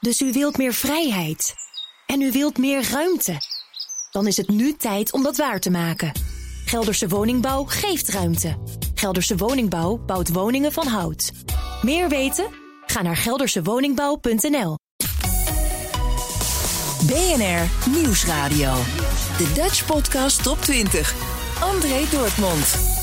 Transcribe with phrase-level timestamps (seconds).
[0.00, 1.54] Dus u wilt meer vrijheid.
[2.06, 3.36] En u wilt meer ruimte.
[4.10, 6.12] Dan is het nu tijd om dat waar te maken.
[6.64, 8.58] Gelderse Woningbouw geeft ruimte.
[8.94, 11.32] Gelderse Woningbouw bouwt woningen van hout.
[11.82, 12.46] Meer weten?
[12.86, 14.78] Ga naar geldersewoningbouw.nl.
[17.06, 18.74] BNR Nieuwsradio.
[19.38, 21.14] De Dutch Podcast Top 20.
[21.60, 22.99] André Dortmund.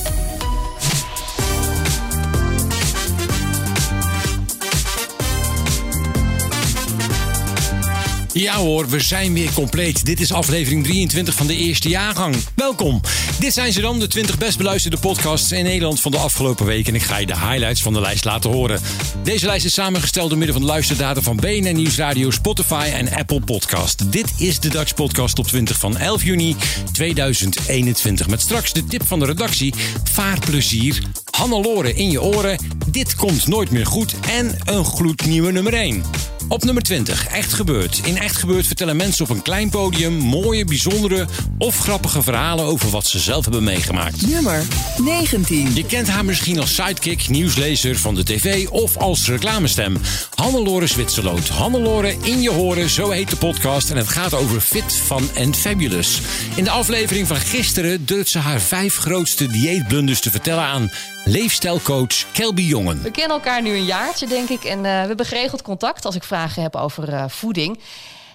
[8.40, 10.06] Ja hoor, we zijn weer compleet.
[10.06, 12.36] Dit is aflevering 23 van de eerste jaargang.
[12.56, 13.02] Welkom.
[13.40, 16.88] Dit zijn ze dan, de 20 best beluisterde podcasts in Nederland van de afgelopen week.
[16.88, 18.82] En ik ga je de highlights van de lijst laten horen.
[19.24, 23.40] Deze lijst is samengesteld door middel van de luisterdata van BNN Nieuwsradio, Spotify en Apple
[23.42, 24.12] Podcast.
[24.12, 26.56] Dit is de Dutch Podcast op 20 van 11 juni
[26.92, 28.28] 2021.
[28.28, 29.74] Met straks de tip van de redactie.
[30.04, 31.02] Vaarplezier.
[31.32, 32.58] Hannelore in je oren.
[32.88, 34.16] Dit komt nooit meer goed.
[34.30, 36.04] En een gloednieuwe nummer 1.
[36.50, 38.02] Op nummer 20, Echt Gebeurd.
[38.04, 42.90] In Echt Gebeurd vertellen mensen op een klein podium mooie, bijzondere of grappige verhalen over
[42.90, 44.28] wat ze zelf hebben meegemaakt.
[44.28, 44.64] Nummer
[44.98, 45.76] 19.
[45.76, 49.98] Je kent haar misschien als sidekick, nieuwslezer van de tv of als reclamestem.
[50.36, 51.48] Hannelore Zwitserloot.
[51.48, 53.90] Hannelore in je horen, zo heet de podcast.
[53.90, 56.22] En het gaat over Fit, Fun en Fabulous.
[56.56, 60.92] In de aflevering van gisteren durft ze haar vijf grootste dieetblunders te vertellen aan
[61.28, 63.02] leefstijlcoach Kelby Jongen.
[63.02, 64.64] We kennen elkaar nu een jaartje, denk ik.
[64.64, 67.80] En uh, we hebben geregeld contact als ik vragen heb over uh, voeding.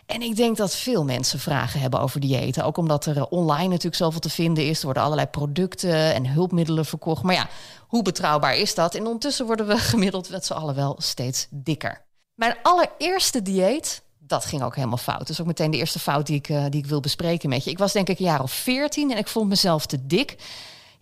[0.07, 2.65] En ik denk dat veel mensen vragen hebben over diëten.
[2.65, 4.79] Ook omdat er uh, online natuurlijk zoveel te vinden is.
[4.79, 7.23] Er worden allerlei producten en hulpmiddelen verkocht.
[7.23, 7.49] Maar ja,
[7.87, 8.95] hoe betrouwbaar is dat?
[8.95, 12.05] En ondertussen worden we gemiddeld met z'n allen wel steeds dikker.
[12.35, 15.27] Mijn allereerste dieet, dat ging ook helemaal fout.
[15.27, 17.71] Dus ook meteen de eerste fout die ik, die ik wil bespreken met je.
[17.71, 20.37] Ik was denk ik een jaar of veertien en ik vond mezelf te dik.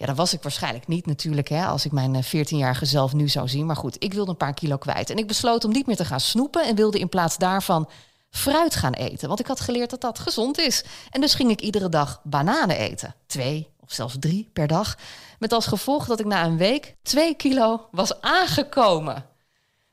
[0.00, 3.48] Ja, dat was ik waarschijnlijk niet natuurlijk, hè, als ik mijn 14-jarige zelf nu zou
[3.48, 3.66] zien.
[3.66, 5.10] Maar goed, ik wilde een paar kilo kwijt.
[5.10, 7.88] En ik besloot om niet meer te gaan snoepen en wilde in plaats daarvan
[8.30, 9.28] fruit gaan eten.
[9.28, 10.84] Want ik had geleerd dat dat gezond is.
[11.10, 13.14] En dus ging ik iedere dag bananen eten.
[13.26, 14.96] Twee of zelfs drie per dag.
[15.38, 19.26] Met als gevolg dat ik na een week twee kilo was aangekomen.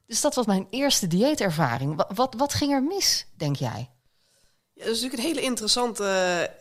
[0.05, 2.03] Dus dat was mijn eerste dieetervaring.
[2.15, 3.89] Wat, wat, ging er mis, denk jij?
[4.73, 6.03] Ja, dat is natuurlijk een hele interessante.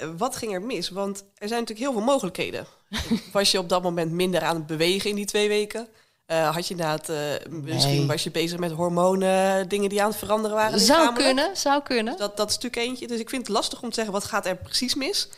[0.03, 0.89] Uh, wat ging er mis?
[0.89, 2.67] Want er zijn natuurlijk heel veel mogelijkheden.
[3.33, 5.89] was je op dat moment minder aan het bewegen in die twee weken?
[6.27, 7.75] Uh, had je inderdaad, uh, nee.
[7.75, 10.81] misschien was je bezig met hormonen, dingen die aan het veranderen waren?
[10.81, 12.17] Zou kunnen, zou kunnen.
[12.17, 13.07] Dat, dat is natuurlijk eentje.
[13.07, 15.29] Dus ik vind het lastig om te zeggen, wat gaat er precies mis?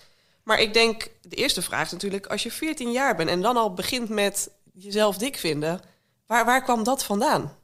[0.42, 3.56] Maar ik denk, de eerste vraag is natuurlijk, als je 14 jaar bent en dan
[3.56, 5.80] al begint met jezelf dik vinden,
[6.26, 7.56] waar, waar kwam dat vandaan?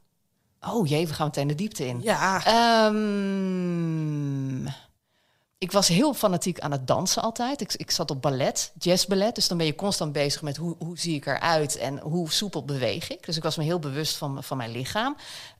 [0.61, 2.01] Oh jee, we gaan meteen de diepte in.
[2.01, 2.87] Ja.
[2.87, 4.67] Um,
[5.57, 7.61] ik was heel fanatiek aan het dansen altijd.
[7.61, 9.35] Ik, ik zat op ballet, jazzballet.
[9.35, 12.65] Dus dan ben je constant bezig met hoe, hoe zie ik eruit en hoe soepel
[12.65, 13.25] beweeg ik.
[13.25, 15.15] Dus ik was me heel bewust van, van mijn lichaam.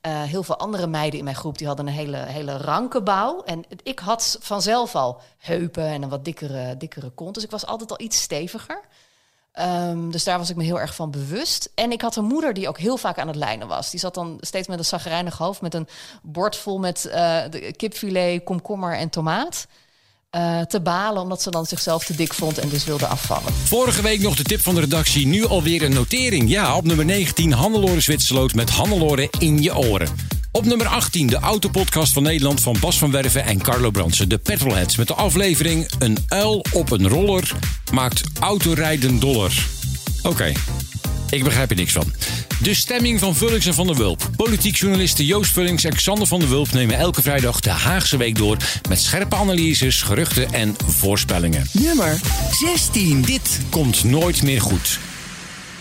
[0.07, 3.43] Uh, heel veel andere meiden in mijn groep die hadden een hele, hele ranke bouw.
[3.43, 7.33] En ik had vanzelf al heupen en een wat dikkere, dikkere kont.
[7.33, 8.81] Dus ik was altijd al iets steviger.
[9.59, 11.71] Um, dus daar was ik me heel erg van bewust.
[11.75, 13.89] En ik had een moeder die ook heel vaak aan het lijnen was.
[13.89, 15.61] Die zat dan steeds met een zagrijnig hoofd...
[15.61, 15.87] met een
[16.21, 17.43] bord vol met uh,
[17.75, 19.67] kipfilet, komkommer en tomaat...
[20.35, 23.53] Uh, te balen omdat ze dan zichzelf te dik vond en dus wilde afvallen.
[23.63, 26.49] Vorige week nog de tip van de redactie, nu alweer een notering.
[26.49, 30.09] Ja, op nummer 19 Hannelore Zwitserloot met Hannelore in je oren.
[30.51, 34.29] Op nummer 18 de autopodcast van Nederland van Bas van Werven en Carlo Brandsen.
[34.29, 37.51] De Petrolheads met de aflevering Een uil op een roller
[37.91, 39.53] maakt autorijden dollar.
[40.23, 40.51] Oké,
[41.29, 42.13] ik begrijp er niks van.
[42.61, 44.29] De stemming van Vullings en Van der Wulp.
[44.35, 48.37] Politiek journalisten Joost Vullings en Xander van der Wulp nemen elke vrijdag de Haagse Week
[48.37, 48.57] door
[48.89, 51.67] met scherpe analyses, geruchten en voorspellingen.
[51.71, 52.19] Nummer
[52.51, 53.21] 16.
[53.21, 54.99] Dit komt nooit meer goed.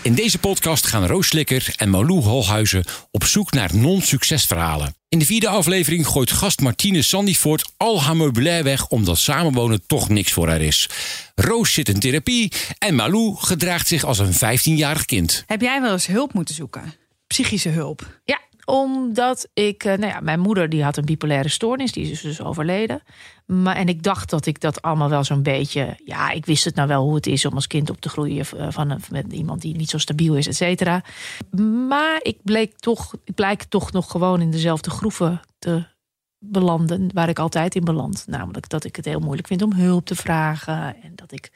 [0.05, 4.95] In deze podcast gaan Roos Slikker en Malou Holhuizen op zoek naar non-succesverhalen.
[5.09, 10.09] In de vierde aflevering gooit gast Martine Sandyvoort al haar meubilair weg omdat samenwonen toch
[10.09, 10.89] niks voor haar is.
[11.35, 15.43] Roos zit in therapie en Malou gedraagt zich als een 15-jarig kind.
[15.47, 16.93] Heb jij wel eens hulp moeten zoeken?
[17.27, 18.19] Psychische hulp?
[18.23, 22.41] Ja, omdat ik, nou ja, mijn moeder die had een bipolaire stoornis, die is dus
[22.41, 23.01] overleden.
[23.45, 25.99] Maar, en ik dacht dat ik dat allemaal wel zo'n beetje.
[26.05, 28.45] Ja, ik wist het nou wel hoe het is om als kind op te groeien
[28.73, 31.03] van, met iemand die niet zo stabiel is, et cetera.
[31.87, 35.83] Maar ik bleek toch, ik blijk toch nog gewoon in dezelfde groeven te
[36.39, 38.23] belanden waar ik altijd in beland.
[38.27, 41.01] Namelijk dat ik het heel moeilijk vind om hulp te vragen.
[41.01, 41.51] En dat ik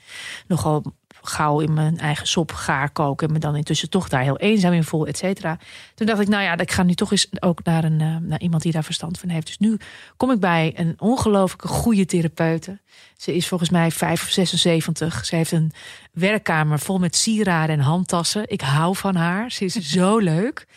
[0.47, 0.83] nogal
[1.21, 3.27] gauw in mijn eigen sop gaar koken.
[3.27, 5.57] En me dan intussen toch daar heel eenzaam in voel, et cetera.
[5.95, 8.39] Toen dacht ik, nou ja, ik ga nu toch eens ook naar, een, uh, naar
[8.39, 9.45] iemand die daar verstand van heeft.
[9.45, 9.77] Dus nu
[10.17, 12.79] kom ik bij een ongelooflijke goede therapeute.
[13.17, 15.25] Ze is volgens mij 5 of 76.
[15.25, 15.71] Ze heeft een
[16.11, 18.43] werkkamer vol met sieraden en handtassen.
[18.49, 19.51] Ik hou van haar.
[19.51, 20.67] Ze is zo leuk.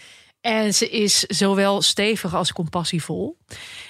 [0.43, 3.37] En ze is zowel stevig als compassievol.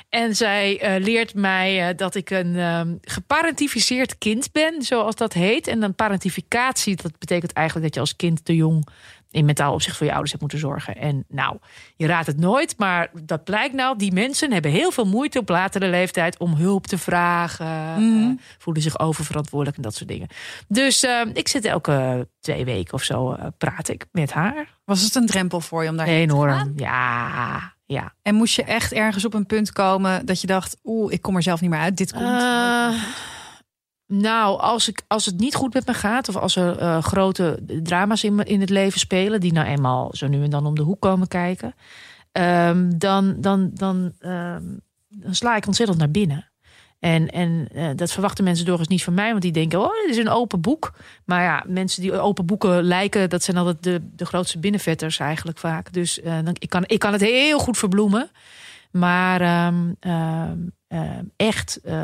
[0.09, 5.33] En zij uh, leert mij uh, dat ik een um, geparentificeerd kind ben, zoals dat
[5.33, 5.67] heet.
[5.67, 8.87] En dan parentificatie, dat betekent eigenlijk dat je als kind te jong
[9.33, 10.97] in mentaal opzicht voor je ouders hebt moeten zorgen.
[10.97, 11.59] En nou,
[11.97, 13.99] je raadt het nooit, maar dat blijkt nou.
[13.99, 18.03] Die mensen hebben heel veel moeite op latere leeftijd om hulp te vragen.
[18.03, 18.31] Mm.
[18.31, 20.29] Uh, voelen zich oververantwoordelijk en dat soort dingen.
[20.69, 24.79] Dus uh, ik zit elke twee weken of zo, uh, praat ik met haar.
[24.85, 26.73] Was het een drempel voor je om daarheen Enorm, te gaan?
[26.77, 27.73] ja.
[27.87, 28.15] Ja.
[28.23, 31.37] En moest je echt ergens op een punt komen dat je dacht: oeh, ik kom
[31.37, 31.97] er zelf niet meer uit.
[31.97, 32.43] Dit komt.
[34.15, 37.59] Nou, als, ik, als het niet goed met me gaat, of als er uh, grote
[37.83, 40.83] drama's in, in het leven spelen, die nou eenmaal zo nu en dan om de
[40.83, 41.75] hoek komen kijken,
[42.33, 46.51] um, dan, dan, dan, um, dan sla ik ontzettend naar binnen.
[46.99, 50.11] En, en uh, dat verwachten mensen doorgaans niet van mij, want die denken: oh, dit
[50.11, 50.95] is een open boek.
[51.25, 55.59] Maar ja, mensen die open boeken lijken, dat zijn altijd de, de grootste binnenvetters eigenlijk
[55.59, 55.93] vaak.
[55.93, 58.31] Dus uh, dan, ik, kan, ik kan het heel goed verbloemen.
[58.91, 60.51] Maar uh,
[61.37, 61.95] echt uh,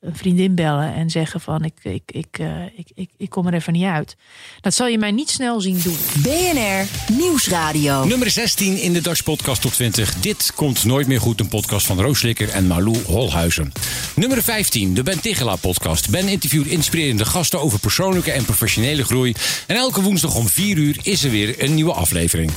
[0.00, 3.54] een vriendin bellen en zeggen van ik, ik, ik, uh, ik, ik, ik kom er
[3.54, 4.16] even niet uit.
[4.60, 5.96] Dat zal je mij niet snel zien doen.
[6.22, 8.04] BNR Nieuwsradio.
[8.04, 10.14] Nummer 16 in de Dutch Podcast Top 20.
[10.14, 11.40] Dit komt nooit meer goed.
[11.40, 13.72] Een podcast van Roos Slikker en Malou Holhuizen.
[14.14, 16.10] Nummer 15, de Ben Tigela podcast.
[16.10, 19.34] Ben interviewt inspirerende gasten over persoonlijke en professionele groei.
[19.66, 22.50] En elke woensdag om 4 uur is er weer een nieuwe aflevering.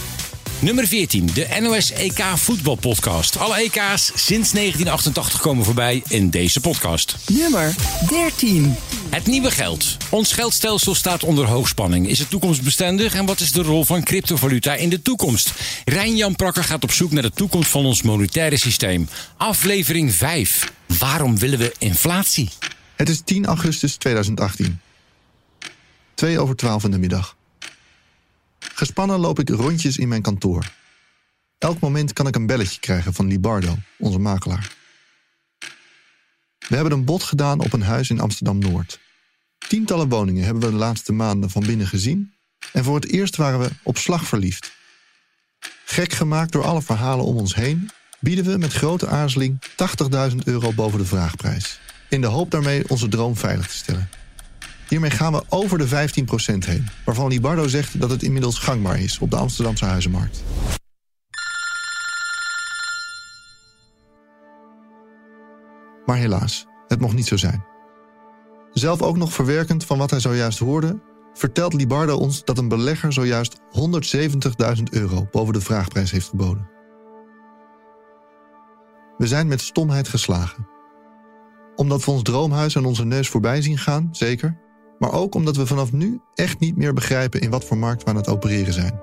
[0.59, 3.37] Nummer 14, de NOS EK voetbalpodcast.
[3.37, 7.15] Alle EK's sinds 1988 komen voorbij in deze podcast.
[7.31, 7.75] Nummer
[8.09, 8.75] 13.
[9.09, 9.97] Het nieuwe geld.
[10.09, 12.07] Ons geldstelsel staat onder hoogspanning.
[12.07, 15.53] Is het toekomstbestendig en wat is de rol van cryptovaluta in de toekomst?
[15.85, 19.09] Rijn-Jan Prakker gaat op zoek naar de toekomst van ons monetaire systeem.
[19.37, 20.71] Aflevering 5.
[20.99, 22.49] Waarom willen we inflatie?
[22.95, 24.79] Het is 10 augustus 2018.
[26.13, 27.36] 2 over 12 in de middag.
[28.77, 30.71] Gespannen loop ik rondjes in mijn kantoor.
[31.57, 34.75] Elk moment kan ik een belletje krijgen van Libardo, onze makelaar.
[36.67, 38.99] We hebben een bod gedaan op een huis in Amsterdam-Noord.
[39.67, 42.33] Tientallen woningen hebben we de laatste maanden van binnen gezien...
[42.73, 44.71] en voor het eerst waren we op slag verliefd.
[45.85, 47.89] Gek gemaakt door alle verhalen om ons heen...
[48.19, 49.59] bieden we met grote aarzeling
[50.31, 51.79] 80.000 euro boven de vraagprijs...
[52.09, 54.09] in de hoop daarmee onze droom veilig te stellen.
[54.89, 55.89] Hiermee gaan we over de 15%
[56.65, 60.43] heen, waarvan Libardo zegt dat het inmiddels gangbaar is op de Amsterdamse huizenmarkt.
[66.05, 67.65] Maar helaas, het mocht niet zo zijn.
[68.73, 70.99] Zelf ook nog verwerkend van wat hij zojuist hoorde,
[71.33, 73.59] vertelt Libardo ons dat een belegger zojuist
[74.77, 76.69] 170.000 euro boven de vraagprijs heeft geboden.
[79.17, 80.67] We zijn met stomheid geslagen.
[81.75, 84.57] Omdat we ons droomhuis aan onze neus voorbij zien gaan, zeker,
[84.99, 88.09] maar ook omdat we vanaf nu echt niet meer begrijpen in wat voor markt we
[88.09, 88.99] aan het opereren zijn.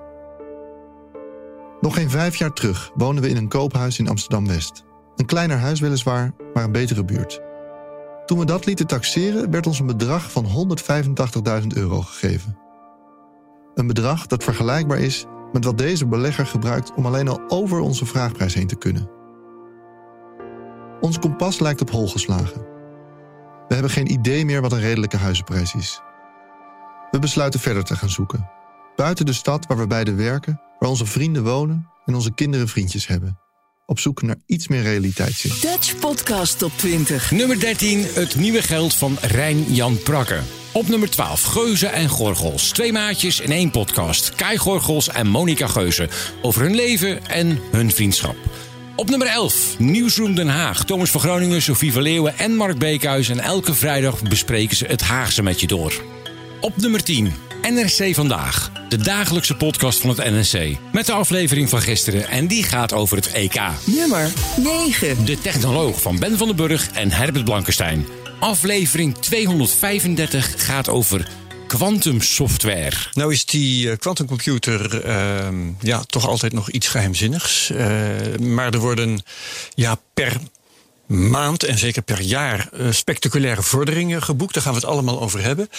[1.81, 4.83] Nog geen vijf jaar terug woonden we in een koophuis in Amsterdam-West.
[5.15, 7.41] Een kleiner huis weliswaar, maar een betere buurt.
[8.25, 10.45] Toen we dat lieten taxeren, werd ons een bedrag van
[11.61, 12.57] 185.000 euro gegeven.
[13.73, 18.05] Een bedrag dat vergelijkbaar is met wat deze belegger gebruikt om alleen al over onze
[18.05, 19.09] vraagprijs heen te kunnen.
[20.99, 22.74] Ons kompas lijkt op hol geslagen.
[23.67, 26.01] We hebben geen idee meer wat een redelijke huizenprijs is.
[27.11, 28.49] We besluiten verder te gaan zoeken.
[28.95, 33.07] Buiten de stad waar we beide werken, waar onze vrienden wonen en onze kinderen vriendjes
[33.07, 33.39] hebben.
[33.85, 35.51] Op zoek naar iets meer realiteitszin.
[35.61, 37.31] Dutch Podcast op 20.
[37.31, 40.39] Nummer 13, het nieuwe geld van Rijn-Jan Prakke.
[40.71, 42.69] Op nummer 12, Geuze en Gorgels.
[42.69, 44.35] Twee maatjes in één podcast.
[44.35, 46.09] Kai Gorgels en Monica Geuze.
[46.41, 48.35] Over hun leven en hun vriendschap.
[48.95, 50.85] Op nummer 11, Nieuwsroom Den Haag.
[50.85, 53.29] Thomas van Groningen, Sofie van Leeuwen en Mark Beekhuis.
[53.29, 55.93] En elke vrijdag bespreken ze het Haagse met je door.
[56.61, 58.71] Op nummer 10, NRC Vandaag.
[58.89, 60.77] De dagelijkse podcast van het NRC.
[60.91, 63.61] Met de aflevering van gisteren en die gaat over het EK.
[63.85, 65.25] Nummer 9.
[65.25, 68.05] De technoloog van Ben van den Burg en Herbert Blankenstein.
[68.39, 71.27] Aflevering 235 gaat over
[71.67, 72.95] quantumsoftware.
[73.13, 75.47] Nou is die quantumcomputer uh,
[75.79, 77.69] ja, toch altijd nog iets geheimzinnigs.
[77.69, 77.77] Uh,
[78.39, 79.21] maar er worden
[79.73, 80.37] ja, per
[81.05, 84.53] maand en zeker per jaar uh, spectaculaire vorderingen geboekt.
[84.53, 85.69] Daar gaan we het allemaal over hebben.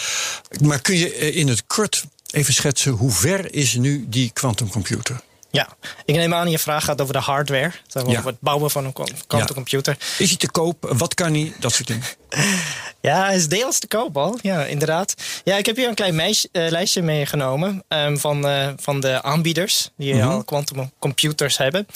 [0.61, 5.21] Maar kun je in het kort even schetsen hoe ver is nu die quantumcomputer?
[5.57, 5.69] Ja,
[6.05, 7.73] ik neem aan je vraag gaat over de hardware.
[7.93, 8.23] Over ja.
[8.25, 8.93] het bouwen van een
[9.27, 9.97] quantumcomputer.
[9.99, 10.07] Ja.
[10.19, 10.95] Is hij te koop?
[10.97, 11.53] Wat kan hij?
[11.59, 12.05] Dat soort dingen.
[13.01, 14.39] ja, hij is deels te koop al.
[14.43, 15.15] Ja, inderdaad.
[15.45, 19.23] Ja, ik heb hier een klein meisje, uh, lijstje meegenomen um, van, uh, van de
[19.23, 20.31] aanbieders die mm -hmm.
[20.31, 21.87] al quantumcomputers hebben.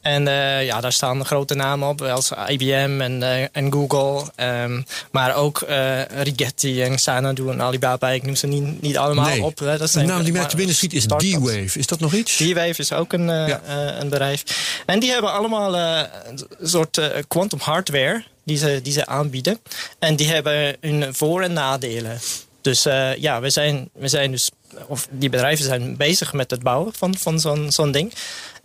[0.00, 4.24] En uh, ja, daar staan grote namen op, zoals IBM en, uh, en Google.
[4.36, 8.10] Um, maar ook uh, Rigetti en Xanadu en Alibaba.
[8.10, 9.42] Ik noem ze niet, niet allemaal nee.
[9.42, 9.58] op.
[9.58, 9.78] Hè.
[9.78, 11.78] Dat zijn de naam die mij te binnen schiet is D-Wave.
[11.78, 12.36] Is dat nog iets?
[12.36, 13.60] D-Wave is ook een, ja.
[14.00, 14.44] een bedrijf.
[14.86, 19.60] En die hebben allemaal een soort quantum hardware die ze, die ze aanbieden.
[19.98, 22.18] En die hebben hun voor- en nadelen.
[22.60, 22.82] Dus
[23.16, 24.50] ja, we zijn, we zijn dus
[24.86, 28.12] of die bedrijven zijn bezig met het bouwen van, van zo'n zo'n ding.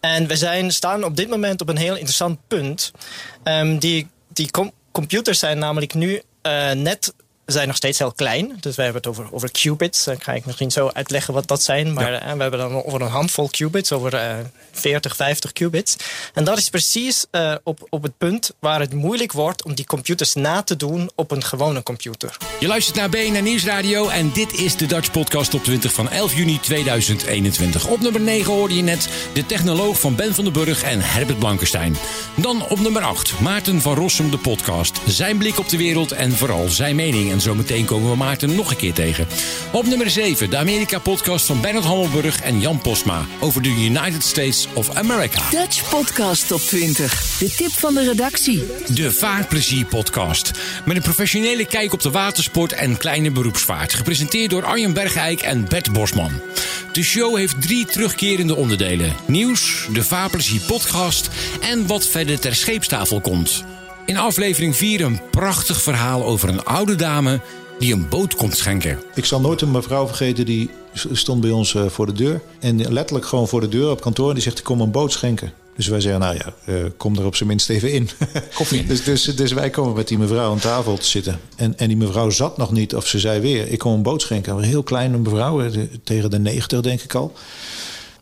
[0.05, 2.91] En we zijn, staan op dit moment op een heel interessant punt.
[3.43, 7.13] Um, die die com computers zijn namelijk nu uh, net
[7.46, 8.58] zijn nog steeds heel klein.
[8.60, 10.04] Dus we hebben het over, over qubits.
[10.04, 11.94] Dan ga ik misschien zo uitleggen wat dat zijn.
[11.94, 12.28] Maar ja.
[12.28, 14.36] uh, we hebben dan over een handvol qubits, over uh,
[14.72, 15.96] 40, 50 qubits.
[16.34, 19.86] En dat is precies uh, op, op het punt waar het moeilijk wordt om die
[19.86, 22.38] computers na te doen op een gewone computer.
[22.60, 26.36] Je luistert naar BNN Nieuwsradio en dit is de Dutch Podcast Top 20 van 11
[26.36, 27.88] juni 2021.
[27.88, 31.40] Op nummer 9 hoorde je net de technoloog van Ben van den Burg en Herbert
[31.40, 31.96] Blankenstein.
[32.36, 35.00] Dan op nummer 8 Maarten van Rossum, de podcast.
[35.08, 37.34] Zijn blik op de wereld en vooral zijn mening.
[37.36, 39.27] En zometeen komen we Maarten nog een keer tegen.
[39.72, 44.68] Op nummer 7 de Amerika-podcast van Bernard Hammelburg en Jan Postma over de United States
[44.74, 45.50] of America.
[45.50, 47.38] Dutch Podcast Top 20.
[47.39, 48.63] De tip van de redactie.
[48.94, 50.51] De Vaarplezier Podcast.
[50.86, 53.94] Met een professionele kijk op de watersport en kleine beroepsvaart.
[53.94, 56.42] Gepresenteerd door Arjen Bergijk en Bert Bosman.
[56.92, 61.30] De show heeft drie terugkerende onderdelen: nieuws, de Vaarplezier Podcast
[61.62, 63.65] en wat verder ter scheepstafel komt.
[64.05, 67.39] In aflevering 4 een prachtig verhaal over een oude dame
[67.79, 69.00] die een boot komt schenken.
[69.15, 72.41] Ik zal nooit een mevrouw vergeten die stond bij ons voor de deur.
[72.59, 74.27] En letterlijk gewoon voor de deur op kantoor.
[74.27, 75.53] En die zegt: Ik kom een boot schenken.
[75.75, 78.09] Dus wij zeggen: Nou ja, uh, kom er op zijn minst even in.
[78.55, 78.85] Koffie.
[78.85, 81.39] dus, dus, dus wij komen met die mevrouw aan tafel te zitten.
[81.55, 84.21] En, en die mevrouw zat nog niet, of ze zei weer: Ik kom een boot
[84.21, 84.57] schenken.
[84.57, 85.69] Een heel kleine mevrouw,
[86.03, 87.33] tegen de 90 denk ik al.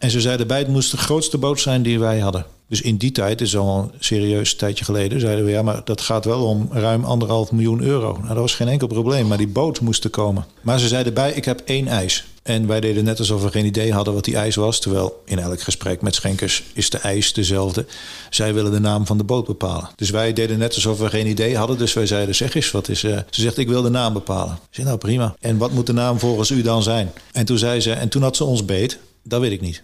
[0.04, 2.46] En ze zei erbij: Het moest de grootste boot zijn die wij hadden.
[2.68, 6.02] Dus in die tijd, is al een serieus tijdje geleden, zeiden we ja, maar dat
[6.02, 8.14] gaat wel om ruim anderhalf miljoen euro.
[8.14, 10.46] Nou, dat was geen enkel probleem, maar die boot moest er komen.
[10.62, 12.26] Maar ze zeiden erbij, ik heb één eis.
[12.44, 14.80] En wij deden net alsof we geen idee hadden wat die eis was.
[14.80, 17.86] Terwijl in elk gesprek met schenkers is de eis dezelfde.
[18.30, 19.90] Zij willen de naam van de boot bepalen.
[19.96, 21.78] Dus wij deden net alsof we geen idee hadden.
[21.78, 23.04] Dus wij zeiden, zeg eens, wat is...
[23.04, 23.18] Uh...
[23.30, 24.54] Ze zegt, ik wil de naam bepalen.
[24.54, 25.36] Ik zei, nou prima.
[25.40, 27.12] En wat moet de naam volgens u dan zijn?
[27.32, 28.98] En toen zei ze, en toen had ze ons beet.
[29.24, 29.84] Dat weet ik niet.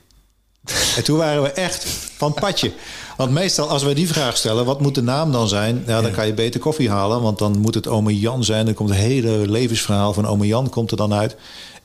[0.95, 1.85] En toen waren we echt
[2.17, 2.71] van het padje.
[3.17, 5.83] Want meestal als wij die vraag stellen, wat moet de naam dan zijn?
[5.87, 8.65] Ja, dan kan je beter koffie halen, want dan moet het ome Jan zijn.
[8.65, 11.35] Dan komt het hele levensverhaal van ome Jan komt er dan uit.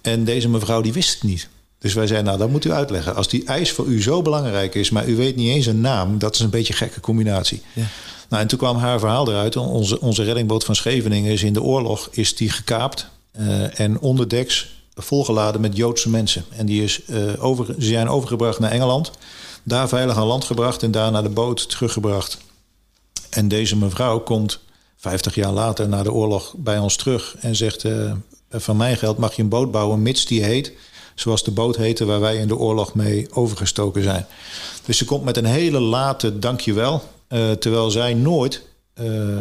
[0.03, 1.49] En deze mevrouw die wist het niet.
[1.79, 3.17] Dus wij zeiden, nou, dat moet u uitleggen.
[3.17, 6.19] Als die eis voor u zo belangrijk is, maar u weet niet eens een naam...
[6.19, 7.63] dat is een beetje een gekke combinatie.
[7.73, 7.83] Ja.
[8.29, 9.57] Nou, en toen kwam haar verhaal eruit.
[9.57, 13.07] Onze, onze reddingboot van Scheveningen is in de oorlog is die gekaapt.
[13.41, 16.45] Uh, en onderdeks volgeladen met Joodse mensen.
[16.51, 19.11] En die is, uh, over, ze zijn overgebracht naar Engeland.
[19.63, 22.39] Daar veilig aan land gebracht en daar naar de boot teruggebracht.
[23.31, 24.61] En deze mevrouw komt
[24.97, 27.85] 50 jaar later na de oorlog bij ons terug en zegt...
[27.85, 28.13] Uh,
[28.51, 30.73] van mijn geld mag je een boot bouwen mits die heet...
[31.15, 34.27] zoals de boot heette waar wij in de oorlog mee overgestoken zijn.
[34.85, 37.03] Dus ze komt met een hele late dankjewel...
[37.29, 38.63] Uh, terwijl zij nooit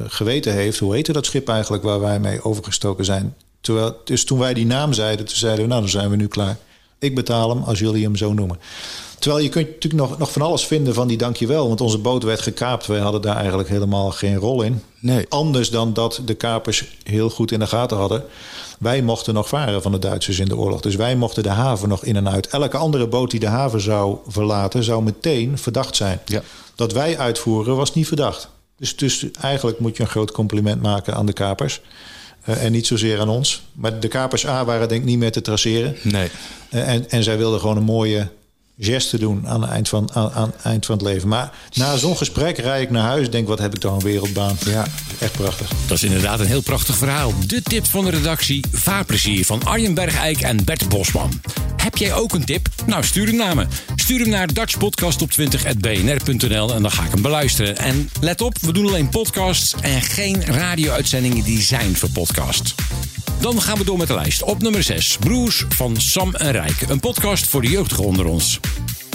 [0.08, 0.80] geweten heeft...
[0.80, 3.36] hoe heette dat schip eigenlijk waar wij mee overgestoken zijn...
[3.64, 6.28] Terwijl, dus toen wij die naam zeiden, toen zeiden we, nou, dan zijn we nu
[6.28, 6.58] klaar.
[7.00, 8.60] Ik betaal hem als jullie hem zo noemen.
[9.20, 11.68] Terwijl je kunt natuurlijk nog, nog van alles vinden van die dankjewel.
[11.68, 12.86] Want onze boot werd gekaapt.
[12.86, 14.82] Wij hadden daar eigenlijk helemaal geen rol in.
[15.00, 15.26] Nee.
[15.30, 18.24] Anders dan dat de kapers heel goed in de gaten hadden.
[18.80, 20.82] Wij mochten nog varen van de Duitsers in de oorlog.
[20.82, 22.48] Dus wij mochten de haven nog in en uit.
[22.48, 26.20] Elke andere boot die de haven zou verlaten, zou meteen verdacht zijn.
[26.26, 26.42] Ja.
[26.76, 28.50] Dat wij uitvoeren was niet verdacht.
[28.78, 31.82] Dus, dus eigenlijk moet je een groot compliment maken aan de kapers.
[32.50, 33.64] Uh, en niet zozeer aan ons.
[33.74, 35.96] Maar de kapers A waren denk ik niet meer te traceren.
[36.04, 36.30] Nee.
[36.70, 38.28] Uh, en, en zij wilden gewoon een mooie
[38.80, 41.28] geste doen aan het eind van, aan, aan het, eind van het leven.
[41.28, 44.58] Maar na zo'n gesprek rijd ik naar huis denk wat heb ik dan een wereldbaan.
[44.66, 44.86] Ja,
[45.20, 45.72] echt prachtig.
[45.88, 47.34] Dat is inderdaad een heel prachtig verhaal.
[47.48, 51.42] De tip van de redactie Vaarplezier van Arjen Bergijk en Bert Bosman.
[51.84, 52.68] Heb jij ook een tip?
[52.86, 53.66] Nou, stuur hem naar me.
[53.96, 57.78] Stuur hem naar dutchpodcastop20.bnr.nl en dan ga ik hem beluisteren.
[57.78, 62.76] En let op, we doen alleen podcasts en geen radio-uitzendingen die zijn voor podcasts.
[63.42, 64.44] Dan gaan we door met de lijst.
[64.44, 66.82] Op nummer 6, Broers van Sam en Rijk.
[66.88, 68.60] Een podcast voor de jeugdigen onder ons.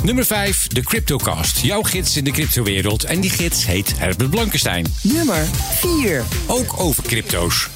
[0.03, 1.61] Nummer 5, de Cryptocast.
[1.61, 3.05] Jouw gids in de cryptowereld.
[3.05, 4.87] En die gids heet Herbert Blankenstein.
[5.03, 5.47] Nummer
[5.81, 6.25] 4.
[6.47, 7.69] Ook over crypto's.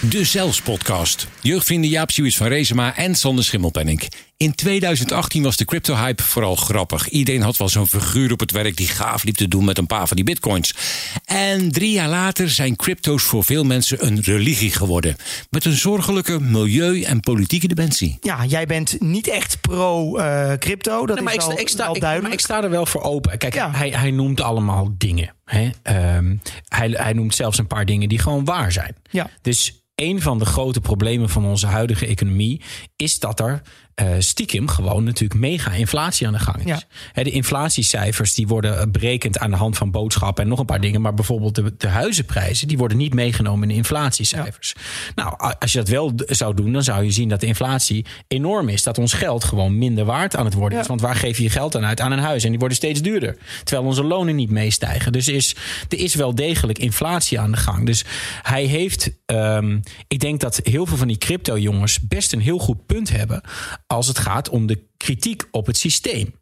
[0.00, 1.26] De Zelfs podcast.
[1.40, 4.02] Jeugdvrienden Jaap Suus van Rezema en Sander Schimmelpenning.
[4.38, 7.08] In 2018 was de crypto-hype vooral grappig.
[7.08, 9.86] Iedereen had wel zo'n figuur op het werk die gaaf liep te doen met een
[9.86, 10.74] paar van die bitcoins.
[11.24, 15.16] En drie jaar later zijn crypto's voor veel mensen een religie geworden.
[15.50, 18.16] Met een zorgelijke milieu- en politieke dimensie.
[18.20, 21.06] Ja, jij bent niet echt pro-crypto.
[21.06, 22.28] dat Nee, maar is ik, al, sta, ik, sta, al ik- duidelijk.
[22.32, 23.38] maar ik sta er wel voor open.
[23.38, 23.70] Kijk, Ja.
[23.70, 25.34] hij, hij noemt allemaal dingen.
[25.44, 25.70] Hè?
[25.82, 26.36] Ehm,
[26.68, 28.94] hij, hij noemt zelfs een paar dingen die gewoon waar zijn.
[29.10, 29.30] Ja.
[29.42, 32.60] Dus een van de grote problemen van onze huidige economie
[32.96, 33.62] is dat er
[33.96, 36.84] eh, stiekem gewoon natuurlijk mega inflatie aan de gang is.
[37.14, 37.22] Ja.
[37.22, 41.00] De inflatiecijfers die worden berekend aan de hand van boodschappen en nog een paar dingen.
[41.00, 44.74] Maar bijvoorbeeld de, de huizenprijzen die worden niet meegenomen in de inflatiecijfers.
[45.14, 48.68] Nou, als je dat wel zou doen, dan zou je zien dat de inflatie enorm
[48.68, 48.82] is.
[48.82, 50.86] Dat ons geld gewoon minder waard aan het worden is.
[50.86, 52.00] Want waar geef je je geld aan uit?
[52.00, 52.44] Aan een huis.
[52.44, 53.36] En die worden steeds duurder.
[53.64, 55.12] Terwijl onze lonen niet meestijgen.
[55.12, 55.56] Dus er is,
[55.88, 57.86] er is wel degelijk inflatie aan de gang.
[57.86, 58.04] Dus
[58.42, 59.10] hij heeft.
[59.26, 63.40] ehm, ik denk dat heel veel van die crypto-jongens best een heel goed punt hebben.
[63.86, 66.34] Als het gaat om de kritiek op het systeem.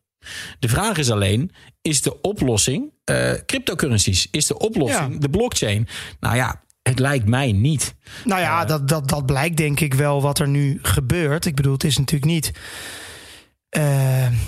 [0.58, 1.50] De vraag is alleen:
[1.82, 4.28] is de oplossing eh, cryptocurrencies?
[4.30, 5.18] Is de oplossing Ja.
[5.18, 5.88] de blockchain?
[6.20, 7.94] Nou ja, het lijkt mij niet.
[8.24, 11.46] Nou ja, dat, dat, dat blijkt denk ik wel wat er nu gebeurt.
[11.46, 12.52] Ik bedoel, het is natuurlijk niet.
[13.74, 13.82] Eh,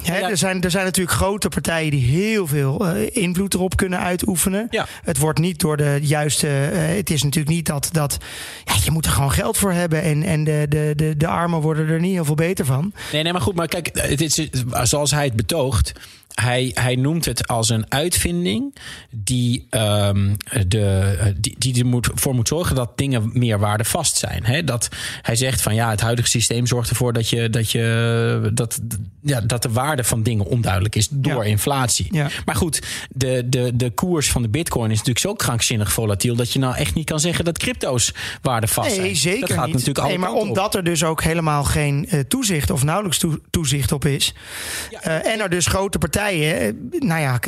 [0.02, 3.98] hè, er, zijn, er zijn natuurlijk grote partijen die heel veel eh, invloed erop kunnen
[3.98, 4.66] uitoefenen.
[4.70, 4.86] Ja.
[5.04, 6.48] Het wordt niet door de juiste.
[6.48, 7.88] eh, het is natuurlijk niet dat.
[7.92, 8.18] dat
[8.64, 10.02] ja, je moet er gewoon geld voor hebben.
[10.02, 12.92] En, en de, de, de, de armen worden er niet heel veel beter van.
[13.12, 14.48] Nee, nee, maar goed, maar kijk, het is,
[14.82, 15.92] zoals hij het betoogt.
[16.40, 18.74] Hij, hij noemt het als een uitvinding
[19.10, 20.34] die, ehm,
[20.68, 24.44] de, die, die er moet, voor moet zorgen dat dingen meer waardevast zijn.
[24.44, 24.64] Hè?
[24.64, 24.88] Dat
[25.22, 28.80] hij zegt van ja, het huidige systeem zorgt ervoor dat, je, dat, je, dat,
[29.22, 31.50] ja, dat de waarde van dingen onduidelijk is door Ja.
[31.50, 32.06] inflatie.
[32.10, 32.28] Ja.
[32.44, 36.52] Maar goed, de, de, de koers van de bitcoin is natuurlijk zo krankzinnig volatiel dat
[36.52, 38.12] je nou echt niet kan zeggen dat crypto's
[38.42, 39.02] waardevast zijn.
[39.02, 39.74] Nee, zeker dat gaat niet.
[39.74, 40.40] natuurlijk nee, maar op.
[40.48, 44.34] omdat er dus ook helemaal geen eh, toezicht of nauwelijks toe- toezicht op is.
[45.00, 46.24] eh, en er dus grote partijen,
[46.98, 47.38] nou ja,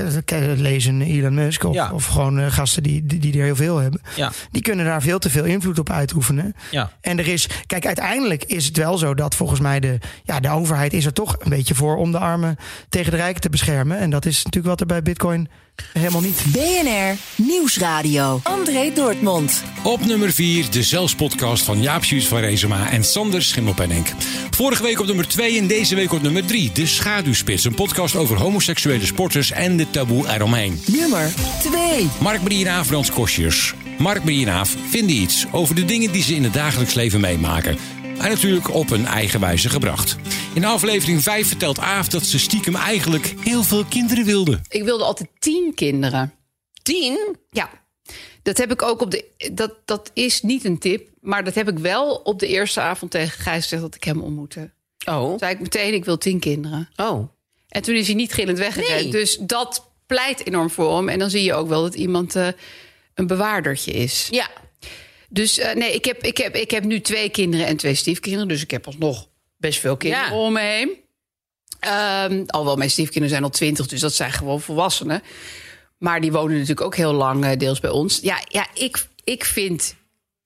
[0.86, 1.92] een Elon Musk of, Ja.
[1.92, 4.00] of gewoon eh, gasten die, die, die er heel veel hebben.
[4.16, 4.32] Ja.
[4.50, 6.54] Die kunnen daar veel te veel invloed op uitoefenen.
[6.70, 6.90] Ja.
[7.00, 10.50] En er is, kijk, uiteindelijk is het wel zo dat volgens mij de, ja, de
[10.50, 12.56] overheid is er toch een beetje voor om de armen
[12.88, 13.98] tegen de rijken te beschermen.
[13.98, 15.48] En dat is natuurlijk wat er bij Bitcoin
[15.92, 16.42] helemaal niet.
[16.52, 18.40] BNR Nieuwsradio.
[18.42, 19.62] André Dortmund.
[19.82, 24.08] Op nummer 4 de Zelfs-podcast van Jaap Schuurs van Rezema en Sander Schimmelpenninck.
[24.50, 27.64] Vorige week op nummer 2 en deze week op nummer 3 de Schaduwspits.
[27.64, 30.80] Een podcast over homoseksuele sporters en de taboe eromheen.
[30.86, 31.32] Nummer
[31.62, 32.08] 2.
[32.20, 33.74] Mark Brienaaf, Frans Kosjes.
[33.98, 37.78] Mark Brienaaf vinden iets over de dingen die ze in het dagelijks leven meemaken.
[38.18, 40.16] En natuurlijk op hun eigen wijze gebracht.
[40.54, 44.60] In aflevering 5 vertelt Aaf dat ze stiekem eigenlijk heel veel kinderen wilde.
[44.68, 46.34] Ik wilde altijd tien kinderen.
[46.82, 47.36] Tien?
[47.50, 47.70] Ja.
[48.42, 49.24] Dat heb ik ook op de.
[49.52, 53.10] Dat, dat is niet een tip, maar dat heb ik wel op de eerste avond
[53.10, 54.70] tegen Gijs gezegd dat ik hem ontmoette.
[55.04, 55.38] Oh.
[55.38, 56.88] Zei ik meteen, ik wil tien kinderen.
[56.96, 57.28] Oh.
[57.68, 59.02] En toen is hij niet gillend weggerend.
[59.02, 59.10] Nee.
[59.10, 61.08] Dus dat pleit enorm voor hem.
[61.08, 62.48] En dan zie je ook wel dat iemand eh,
[63.14, 64.28] een bewaardertje is.
[64.30, 64.48] Ja.
[65.28, 68.48] Dus eh, nee, ik heb, ik, heb, ik heb nu twee kinderen en twee stiefkinderen.
[68.48, 70.34] Dus ik heb alsnog best veel kinderen Ja.
[70.36, 70.90] om me heen.
[71.80, 75.22] Ehm, alhoewel mijn stiefkinderen zijn al twintig, dus dat zijn gewoon volwassenen.
[75.98, 78.18] Maar die wonen natuurlijk ook heel lang eh, deels bij ons.
[78.22, 79.94] Ja, ja ik, ik vind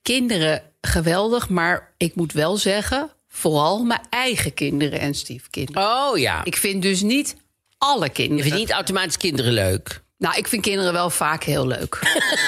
[0.02, 3.10] kinderen geweldig, maar ik moet wel zeggen...
[3.28, 5.82] vooral mijn eigen kinderen en stiefkinderen.
[5.82, 6.44] Oh ja.
[6.44, 7.36] Ik vind dus niet
[7.78, 8.36] alle kinderen.
[8.36, 10.02] Je vindt niet automatisch kinderen leuk.
[10.22, 11.98] Nou, ik vind kinderen wel vaak heel leuk.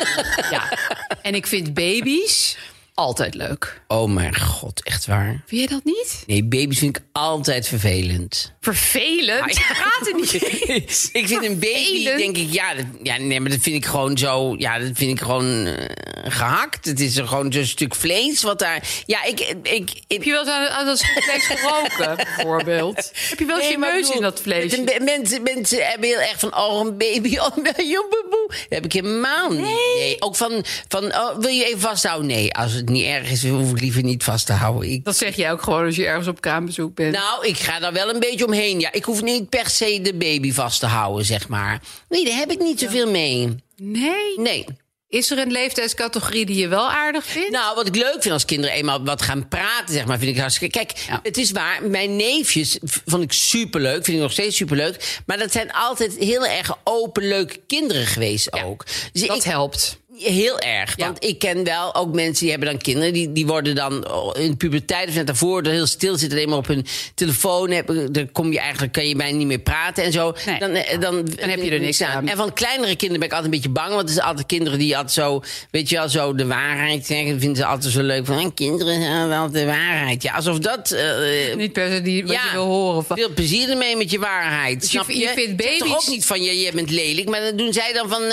[0.51, 0.79] ja.
[1.23, 2.57] En ik vind baby's
[2.95, 3.81] altijd leuk.
[3.89, 5.43] Oh mijn god, echt waar.
[5.47, 6.23] Vind jij dat niet?
[6.27, 8.53] Nee, baby's vind ik altijd vervelend.
[8.61, 9.41] Vervelend?
[9.43, 9.63] Ah, ja.
[9.63, 10.33] Gaat het niet?
[11.13, 14.19] Ik vind een baby, denk ik, ja, dat, ja, nee, maar dat vind ik gewoon
[14.19, 15.87] zo, ja, dat vind ik gewoon eh,
[16.25, 16.85] gehakt.
[16.85, 20.31] Het is er gewoon zo'n stuk vlees wat daar, ja, ik, ik, ik Heb je
[20.31, 23.13] wel eens aan, aan dat vlees geroken, bijvoorbeeld?
[23.29, 24.77] Heb je wel eens Nee, je neus in dat vlees?
[24.99, 28.47] Mensen, mensen hebben heel erg van, oh, een baby, oh, joeboeboe.
[28.49, 29.61] Dat heb ik helemaal niet.
[29.61, 30.17] Nee.
[30.19, 32.27] Ook van, van oh, wil je even vasthouden?
[32.27, 34.91] Nee, als het niet erg is, hoef ik liever niet vast te houden.
[34.91, 37.15] Ik, Dat zeg jij ook gewoon als je ergens op kraambezoek bent.
[37.17, 38.81] nou, ik ga daar wel een beetje omheen.
[38.81, 41.81] Ja, ik hoef niet per se de baby vast te houden, zeg maar.
[42.09, 43.55] Nee, daar heb ik niet zoveel mee.
[43.77, 44.39] nee?
[44.39, 44.65] Nee.
[45.09, 47.51] Is er een leeftijdscategorie die je wel aardig vindt?
[47.51, 50.39] Nou, wat ik leuk vind als kinderen eenmaal wat gaan praten, zeg maar, vind ik
[50.41, 50.79] hartstikke.
[50.79, 51.21] Kijk, Ja.
[51.23, 55.21] het is waar, mijn neefjes vond ik superleuk, vind ik nog steeds superleuk.
[55.27, 58.85] Maar dat zijn altijd heel erg open, leuke kinderen geweest ook.
[59.13, 59.99] Dus dat ik, helpt.
[60.19, 60.95] Heel erg.
[60.97, 63.13] Want ik ken wel ook mensen die hebben dan kinderen.
[63.13, 66.39] Die, die worden dan oh, in puberteit of net daarvoor heel stil zitten.
[66.39, 67.71] Alleen maar op hun telefoon.
[67.71, 70.35] Hebben, dan kom je eigenlijk, kan je bijna niet meer praten en zo.
[70.59, 72.29] Dan, eh, dan, Dan heb je er niks aan.
[72.29, 73.89] En van kleinere kinderen ben ik altijd een beetje bang.
[73.89, 77.29] Want het is altijd kinderen die altijd zo, weet je wel, zo de waarheid zeggen.
[77.31, 78.27] Dat vinden ze altijd zo leuk.
[78.27, 80.23] Van, "Eh, kinderen zeggen wel de waarheid.
[80.23, 80.91] Ja, alsof dat...
[80.91, 83.05] eh, Niet per se die, wat je wil horen.
[83.05, 83.17] Van.
[83.17, 84.81] veel plezier ermee met je waarheid.
[84.81, 85.19] Dus je- snap je?
[85.19, 87.73] je vindt Zeg toch baby's- ook niet van je, je bent lelijk, maar dan doen
[87.73, 88.23] zij dan van.
[88.23, 88.33] eh,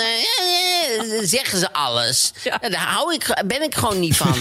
[1.22, 2.32] zeggen ze alles.
[2.44, 2.58] Ja.
[2.68, 4.34] daar hou ik, ben ik gewoon niet van.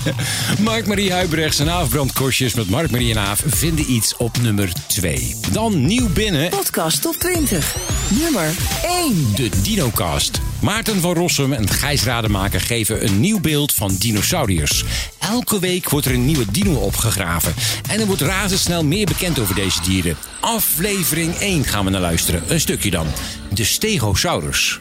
[0.70, 5.36] Mark-Marie Huibrechts en Aafbrandkostjes met Mark-Marie en Aaf vinden iets op nummer 2.
[5.52, 6.50] Dan nieuw binnen.
[6.50, 7.76] Podcast top 20.
[8.08, 8.50] Nummer
[8.82, 9.34] 1.
[9.34, 10.40] De Dinocast.
[10.60, 14.84] Maarten van Rossum en Gijs Rademaker geven een nieuw beeld van dinosauriërs.
[15.18, 17.54] Elke week wordt er een nieuwe dino opgegraven.
[17.90, 20.16] En er wordt razendsnel meer bekend over deze dieren.
[20.40, 22.42] Aflevering 1 gaan we naar luisteren.
[22.48, 23.06] Een stukje dan.
[23.50, 24.80] De Stegosaurus.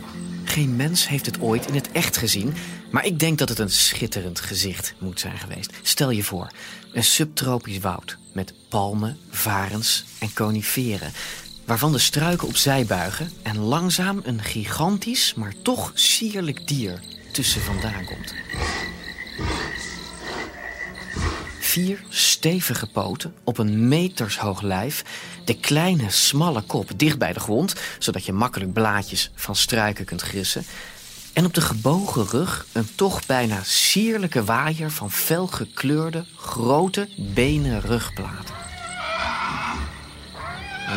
[0.51, 2.53] Geen mens heeft het ooit in het echt gezien,
[2.89, 5.73] maar ik denk dat het een schitterend gezicht moet zijn geweest.
[5.81, 6.47] Stel je voor,
[6.93, 11.11] een subtropisch woud met palmen, varens en coniferen,
[11.65, 16.99] waarvan de struiken opzij buigen en langzaam een gigantisch, maar toch sierlijk dier
[17.31, 18.33] tussen vandaan komt.
[21.71, 25.03] Vier stevige poten op een metershoog lijf.
[25.45, 30.21] De kleine, smalle kop dicht bij de grond, zodat je makkelijk blaadjes van struiken kunt
[30.21, 30.65] grissen.
[31.33, 38.55] En op de gebogen rug een toch bijna sierlijke waaier van felgekleurde, grote benen rugplaten.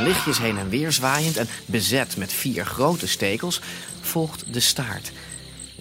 [0.03, 3.61] Lichtjes heen en weer zwaaiend en bezet met vier grote stekels
[4.01, 5.13] volgt de staart.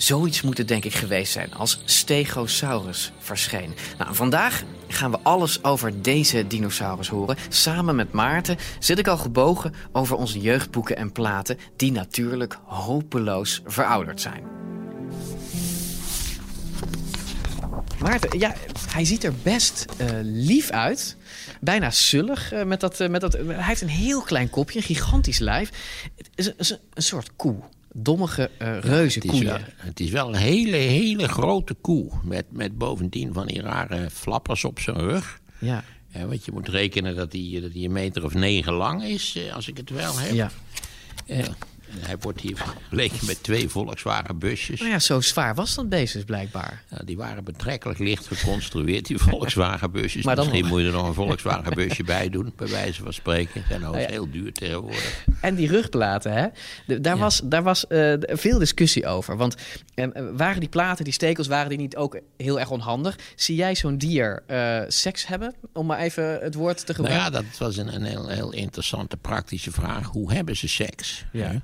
[0.03, 3.73] Zoiets moet het denk ik geweest zijn als Stegosaurus verscheen.
[3.97, 7.37] Nou, vandaag gaan we alles over deze dinosaurus horen.
[7.49, 11.57] Samen met Maarten zit ik al gebogen over onze jeugdboeken en platen...
[11.75, 14.43] die natuurlijk hopeloos verouderd zijn.
[17.99, 18.53] Maarten, ja,
[18.89, 21.17] hij ziet er best eh, lief uit.
[21.61, 22.51] Bijna zullig.
[22.51, 25.69] eh, met dat, eh, met dat, hij heeft een heel klein kopje, een gigantisch lijf.
[26.35, 27.55] Het is, een- soort koe.
[27.95, 29.73] Dommige uh, reuze Het is, wel, koeien.
[29.75, 32.11] het is wel een hele, hele grote koe.
[32.23, 35.39] Met, met bovendien van die rare flappers op zijn rug.
[35.59, 35.83] Ja.
[36.11, 39.35] Eh, want je moet rekenen dat hij dat die een meter of negen lang is,
[39.35, 40.33] eh, als ik het wel heb.
[40.33, 40.51] Ja.
[41.25, 44.79] Eh, en hij wordt hier vergeleken met twee Volkswagen busjes.
[44.79, 46.83] Nou ja, zo zwaar was dat beest dus blijkbaar.
[46.89, 50.23] Ja, die waren betrekkelijk licht geconstrueerd, die Volkswagen busjes.
[50.23, 50.73] Maar dan Misschien nog.
[50.73, 53.63] moet je er nog een Volkswagen busje bij doen, bij wijze van spreken.
[53.67, 54.29] Zijn overigens Nou ja.
[54.31, 55.25] heel duur tegenwoordig.
[55.43, 56.47] En die rugplaten, hè?
[56.87, 59.37] De- daar was, daar was eh, veel discussie over.
[59.37, 59.55] Want
[59.95, 63.15] eh, waren die platen, die stekels, waren die niet ook heel erg onhandig?
[63.35, 65.53] Zie jij zo'n dier eh, seks hebben?
[65.73, 67.49] Om maar even het woord te Nou ja, gebruiken.
[67.49, 70.07] dat was een, een heel, heel interessante praktische vraag.
[70.07, 71.25] Hoe hebben ze seks?
[71.31, 71.47] Ja.
[71.47, 71.57] Hè?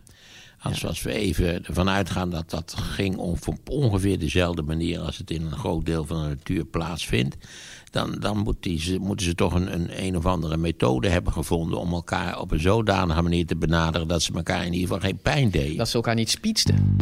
[0.62, 5.18] Als, als we even ervan uitgaan dat dat ging om, op ongeveer dezelfde manier als
[5.18, 7.36] het in een groot deel van de natuur plaatsvindt.
[7.92, 11.34] Dan, dan moet die, ze, moeten ze toch een, een een of andere methode hebben
[11.34, 15.10] gevonden om elkaar op een zodanige manier te benaderen dat ze elkaar in ieder geval
[15.10, 15.78] geen pijn deden.
[15.78, 16.98] Dat ze elkaar niet spietsten.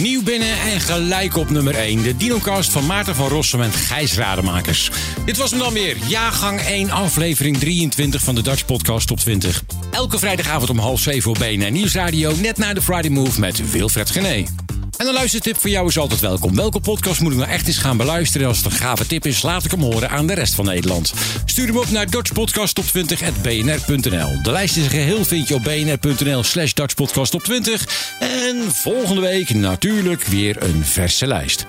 [0.00, 2.02] Nieuw binnen en gelijk op nummer 1.
[2.02, 4.90] De Dinocast van Maarten van Rossum en Gijs Rademakkers.
[5.24, 5.96] Dit was hem dan weer.
[6.08, 9.64] Jaargang 1, aflevering 23 van de Dutch Podcast Top 20.
[9.90, 12.32] Elke vrijdagavond om half 7 op BNN Nieuwsradio.
[12.40, 14.65] Net na de Friday Move met Wilfred Gené.
[14.96, 16.54] En een luistertip voor jou is altijd welkom.
[16.54, 18.46] Welke podcast moet ik nou echt eens gaan beluisteren?
[18.46, 21.12] Als het een gave tip is, laat ik hem horen aan de rest van Nederland.
[21.44, 24.42] Stuur hem op naar dutchpodcasttop20.bnr.nl.
[24.42, 27.82] De lijst is geheel vind je op bnr.nl slash dutchpodcasttop20.
[28.18, 31.66] En volgende week natuurlijk weer een verse lijst.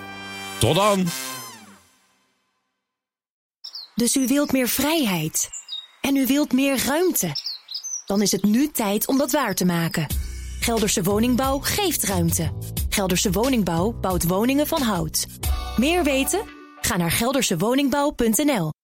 [0.58, 1.08] Tot dan!
[3.96, 5.50] Dus u wilt meer vrijheid.
[6.02, 7.32] En u wilt meer ruimte.
[8.06, 10.08] Dan is het nu tijd om dat waar te maken.
[10.60, 12.52] Gelderse Woningbouw geeft ruimte.
[12.98, 15.28] Gelderse Woningbouw bouwt woningen van hout.
[15.78, 16.42] Meer weten?
[16.82, 18.78] Ga naar geldersewoningbouw.nl.